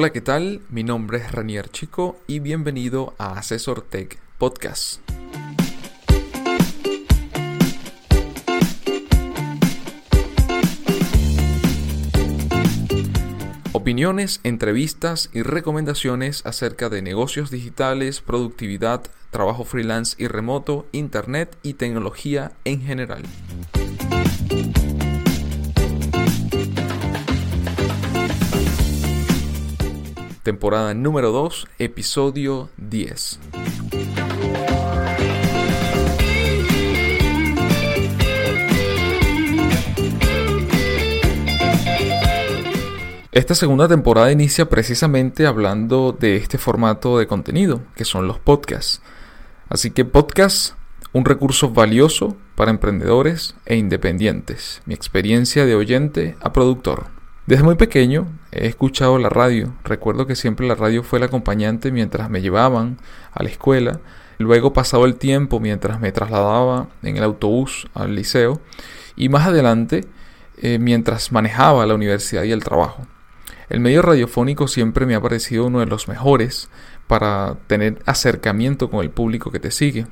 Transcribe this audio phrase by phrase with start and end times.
[0.00, 0.60] Hola, ¿qué tal?
[0.70, 5.00] Mi nombre es Ranier Chico y bienvenido a Asesor Tech Podcast.
[13.72, 19.02] Opiniones, entrevistas y recomendaciones acerca de negocios digitales, productividad,
[19.32, 23.24] trabajo freelance y remoto, internet y tecnología en general.
[30.48, 33.38] Temporada número 2, episodio 10.
[43.30, 49.02] Esta segunda temporada inicia precisamente hablando de este formato de contenido, que son los podcasts.
[49.68, 50.76] Así que podcast,
[51.12, 54.80] un recurso valioso para emprendedores e independientes.
[54.86, 57.17] Mi experiencia de oyente a productor.
[57.48, 59.72] Desde muy pequeño he escuchado la radio.
[59.82, 62.98] Recuerdo que siempre la radio fue el acompañante mientras me llevaban
[63.32, 64.00] a la escuela.
[64.36, 68.60] Luego pasado el tiempo mientras me trasladaba en el autobús al liceo.
[69.16, 70.04] Y más adelante
[70.58, 73.06] eh, mientras manejaba la universidad y el trabajo.
[73.70, 76.68] El medio radiofónico siempre me ha parecido uno de los mejores
[77.06, 80.06] para tener acercamiento con el público que te sigue.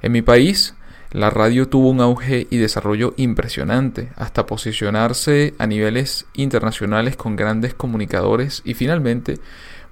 [0.00, 0.74] En mi país,
[1.12, 7.74] la radio tuvo un auge y desarrollo impresionante, hasta posicionarse a niveles internacionales con grandes
[7.74, 9.38] comunicadores y finalmente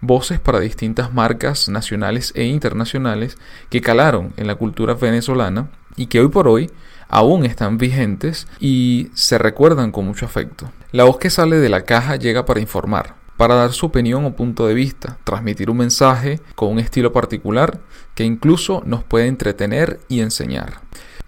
[0.01, 3.37] voces para distintas marcas nacionales e internacionales
[3.69, 6.71] que calaron en la cultura venezolana y que hoy por hoy
[7.09, 10.71] aún están vigentes y se recuerdan con mucho afecto.
[10.93, 14.35] La voz que sale de la caja llega para informar, para dar su opinión o
[14.35, 17.81] punto de vista, transmitir un mensaje con un estilo particular
[18.15, 20.81] que incluso nos puede entretener y enseñar.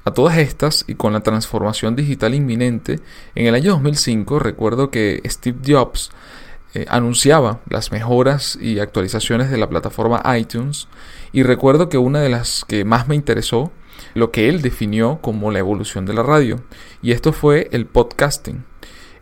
[0.05, 2.99] A todas estas, y con la transformación digital inminente,
[3.37, 6.11] en el año 2005 recuerdo que Steve Jobs
[6.75, 10.89] eh, anunciaba las mejoras y actualizaciones de la plataforma iTunes
[11.31, 13.71] y recuerdo que una de las que más me interesó
[14.15, 16.61] lo que él definió como la evolución de la radio,
[17.01, 18.65] y esto fue el podcasting,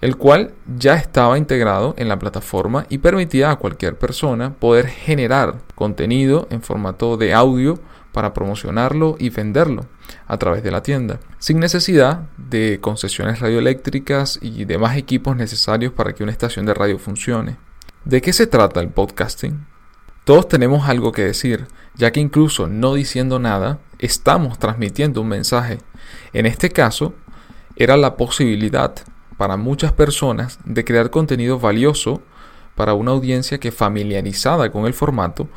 [0.00, 5.59] el cual ya estaba integrado en la plataforma y permitía a cualquier persona poder generar
[5.75, 7.78] contenido en formato de audio
[8.12, 9.87] para promocionarlo y venderlo
[10.26, 16.15] a través de la tienda, sin necesidad de concesiones radioeléctricas y demás equipos necesarios para
[16.15, 17.56] que una estación de radio funcione.
[18.04, 19.66] ¿De qué se trata el podcasting?
[20.25, 25.78] Todos tenemos algo que decir, ya que incluso no diciendo nada, estamos transmitiendo un mensaje.
[26.32, 27.15] En este caso,
[27.77, 28.94] era la posibilidad
[29.37, 32.22] para muchas personas de crear contenido valioso
[32.75, 35.48] para una audiencia que familiarizada con el formato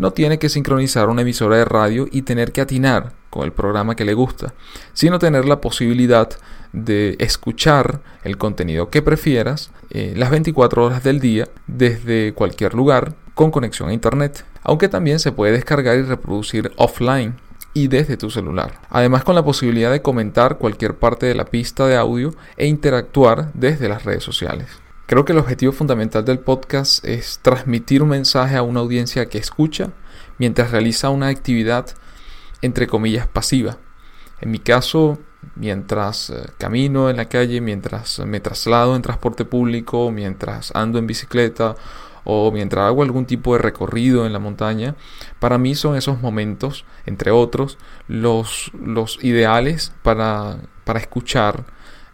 [0.00, 3.96] no tiene que sincronizar una emisora de radio y tener que atinar con el programa
[3.96, 4.54] que le gusta,
[4.94, 6.30] sino tener la posibilidad
[6.72, 13.12] de escuchar el contenido que prefieras eh, las 24 horas del día desde cualquier lugar
[13.34, 17.34] con conexión a internet, aunque también se puede descargar y reproducir offline
[17.74, 18.80] y desde tu celular.
[18.88, 23.52] Además con la posibilidad de comentar cualquier parte de la pista de audio e interactuar
[23.52, 24.80] desde las redes sociales.
[25.10, 29.38] Creo que el objetivo fundamental del podcast es transmitir un mensaje a una audiencia que
[29.38, 29.90] escucha
[30.38, 31.88] mientras realiza una actividad
[32.62, 33.78] entre comillas pasiva.
[34.40, 35.18] En mi caso,
[35.56, 41.08] mientras eh, camino en la calle, mientras me traslado en transporte público, mientras ando en
[41.08, 41.74] bicicleta
[42.22, 44.94] o mientras hago algún tipo de recorrido en la montaña,
[45.40, 51.64] para mí son esos momentos, entre otros, los, los ideales para, para escuchar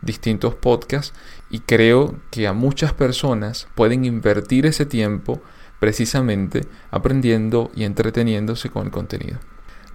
[0.01, 1.13] distintos podcasts
[1.51, 5.41] y creo que a muchas personas pueden invertir ese tiempo
[5.79, 9.39] precisamente aprendiendo y entreteniéndose con el contenido.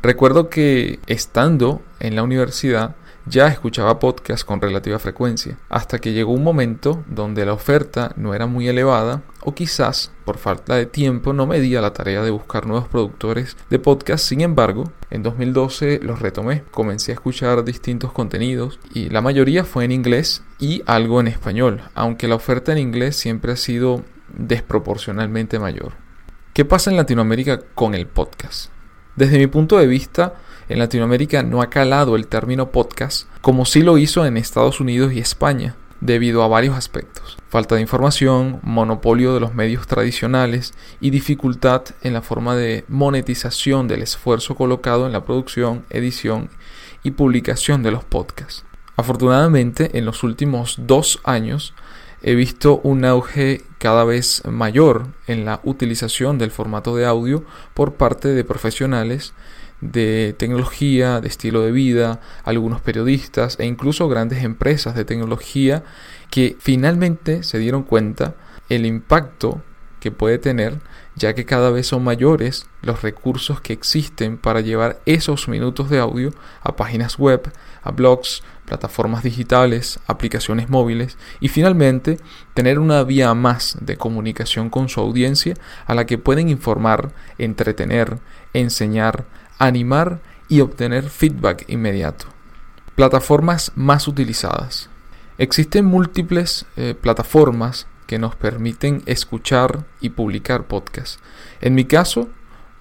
[0.01, 2.95] Recuerdo que estando en la universidad
[3.25, 8.33] ya escuchaba podcasts con relativa frecuencia, hasta que llegó un momento donde la oferta no
[8.33, 12.21] era muy elevada o quizás por falta de tiempo no me di a la tarea
[12.21, 14.25] de buscar nuevos productores de podcast.
[14.25, 19.85] Sin embargo, en 2012 los retomé, comencé a escuchar distintos contenidos y la mayoría fue
[19.85, 24.03] en inglés y algo en español, aunque la oferta en inglés siempre ha sido
[24.33, 25.93] desproporcionalmente mayor.
[26.53, 28.71] ¿Qué pasa en Latinoamérica con el podcast?
[29.15, 30.35] Desde mi punto de vista,
[30.69, 35.13] en Latinoamérica no ha calado el término podcast como sí lo hizo en Estados Unidos
[35.13, 37.37] y España, debido a varios aspectos.
[37.49, 43.87] Falta de información, monopolio de los medios tradicionales y dificultad en la forma de monetización
[43.87, 46.49] del esfuerzo colocado en la producción, edición
[47.03, 48.63] y publicación de los podcasts.
[48.95, 51.73] Afortunadamente, en los últimos dos años
[52.23, 57.93] he visto un auge cada vez mayor en la utilización del formato de audio por
[57.93, 59.33] parte de profesionales
[59.81, 65.83] de tecnología, de estilo de vida, algunos periodistas e incluso grandes empresas de tecnología
[66.29, 68.35] que finalmente se dieron cuenta
[68.69, 69.61] el impacto
[70.01, 70.81] que puede tener,
[71.15, 75.99] ya que cada vez son mayores los recursos que existen para llevar esos minutos de
[75.99, 76.33] audio
[76.63, 77.53] a páginas web,
[77.83, 82.17] a blogs, plataformas digitales, aplicaciones móviles y finalmente
[82.55, 85.53] tener una vía más de comunicación con su audiencia
[85.85, 88.17] a la que pueden informar, entretener,
[88.53, 89.25] enseñar,
[89.59, 90.19] animar
[90.49, 92.25] y obtener feedback inmediato.
[92.95, 94.89] Plataformas más utilizadas.
[95.37, 101.17] Existen múltiples eh, plataformas que nos permiten escuchar y publicar podcasts.
[101.61, 102.27] En mi caso,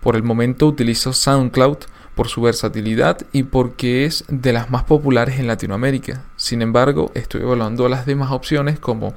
[0.00, 1.76] por el momento utilizo SoundCloud
[2.16, 6.24] por su versatilidad y porque es de las más populares en Latinoamérica.
[6.34, 9.14] Sin embargo, estoy evaluando las demás opciones como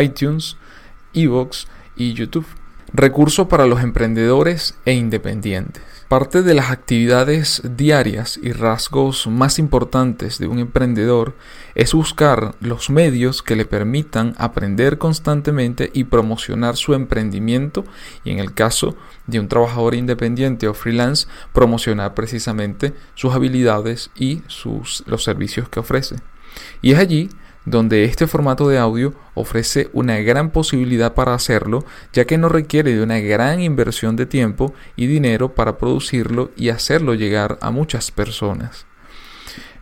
[0.00, 0.56] iTunes,
[1.12, 1.66] Evox
[1.96, 2.46] y YouTube.
[2.92, 5.82] Recurso para los emprendedores e independientes.
[6.08, 11.34] Parte de las actividades diarias y rasgos más importantes de un emprendedor
[11.74, 17.84] es buscar los medios que le permitan aprender constantemente y promocionar su emprendimiento
[18.24, 18.96] y en el caso
[19.26, 25.80] de un trabajador independiente o freelance promocionar precisamente sus habilidades y sus, los servicios que
[25.80, 26.16] ofrece.
[26.80, 27.28] Y es allí
[27.64, 32.94] donde este formato de audio ofrece una gran posibilidad para hacerlo, ya que no requiere
[32.94, 38.10] de una gran inversión de tiempo y dinero para producirlo y hacerlo llegar a muchas
[38.10, 38.86] personas.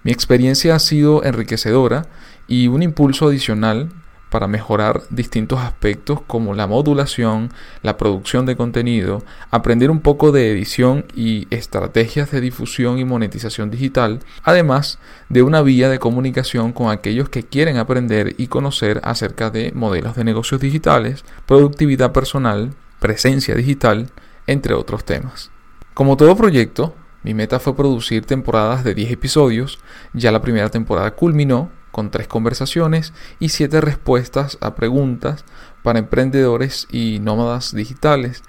[0.02, 2.06] Mi experiencia ha sido enriquecedora
[2.48, 3.90] y un impulso adicional
[4.36, 7.48] para mejorar distintos aspectos como la modulación,
[7.80, 13.70] la producción de contenido, aprender un poco de edición y estrategias de difusión y monetización
[13.70, 14.98] digital, además
[15.30, 20.16] de una vía de comunicación con aquellos que quieren aprender y conocer acerca de modelos
[20.16, 24.10] de negocios digitales, productividad personal, presencia digital,
[24.46, 25.50] entre otros temas.
[25.94, 29.78] Como todo proyecto, mi meta fue producir temporadas de 10 episodios,
[30.12, 35.46] ya la primera temporada culminó con tres conversaciones y siete respuestas a preguntas
[35.82, 38.42] para emprendedores y nómadas digitales.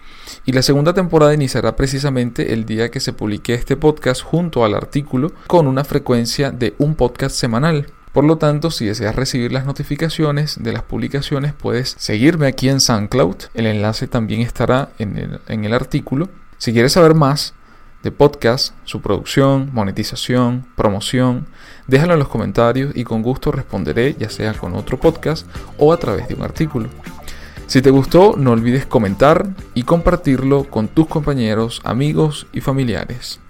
[0.46, 4.76] Y la segunda temporada iniciará precisamente el día que se publique este podcast junto al
[4.76, 7.88] artículo con una frecuencia de un podcast semanal.
[8.12, 12.82] Por lo tanto, si deseas recibir las notificaciones de las publicaciones, puedes seguirme aquí en
[12.82, 13.38] SoundCloud.
[13.54, 16.28] El enlace también estará en el, en el artículo.
[16.58, 17.54] Si quieres saber más,
[18.08, 21.46] de podcast, su producción, monetización, promoción,
[21.88, 25.46] déjalo en los comentarios y con gusto responderé ya sea con otro podcast
[25.78, 26.88] o a través de un artículo.
[27.66, 33.42] Si te gustó, no olvides comentar y compartirlo con tus compañeros, amigos y familiares.